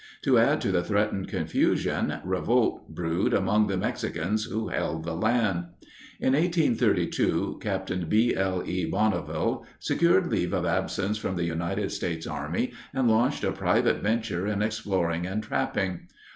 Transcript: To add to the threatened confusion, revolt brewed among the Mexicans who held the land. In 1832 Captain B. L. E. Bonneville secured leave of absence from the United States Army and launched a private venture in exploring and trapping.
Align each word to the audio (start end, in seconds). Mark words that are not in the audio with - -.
To 0.23 0.39
add 0.39 0.61
to 0.61 0.71
the 0.71 0.83
threatened 0.83 1.27
confusion, 1.27 2.17
revolt 2.25 2.89
brewed 2.89 3.35
among 3.35 3.67
the 3.67 3.77
Mexicans 3.77 4.45
who 4.45 4.69
held 4.69 5.03
the 5.03 5.13
land. 5.13 5.65
In 6.19 6.33
1832 6.33 7.59
Captain 7.61 8.07
B. 8.09 8.35
L. 8.35 8.63
E. 8.65 8.85
Bonneville 8.85 9.63
secured 9.77 10.25
leave 10.31 10.53
of 10.53 10.65
absence 10.65 11.19
from 11.19 11.35
the 11.35 11.45
United 11.45 11.91
States 11.91 12.25
Army 12.25 12.71
and 12.95 13.07
launched 13.07 13.43
a 13.43 13.51
private 13.51 14.01
venture 14.01 14.47
in 14.47 14.63
exploring 14.63 15.27
and 15.27 15.43
trapping. 15.43 16.07